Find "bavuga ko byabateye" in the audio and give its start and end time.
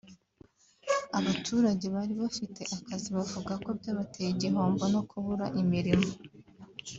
3.17-4.29